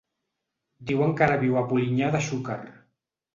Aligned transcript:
Diuen 0.91 1.13
que 1.19 1.25
ara 1.25 1.35
viu 1.43 1.59
a 1.61 1.63
Polinyà 1.75 2.09
de 2.17 2.23
Xúquer. 2.29 2.59